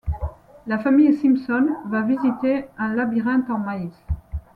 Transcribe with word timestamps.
La 0.65 0.79
famille 0.79 1.13
Simpson 1.13 1.75
va 1.85 2.01
visiter 2.01 2.65
un 2.79 2.95
labyrinthe 2.95 3.51
en 3.51 3.59
maĩs. 3.59 3.93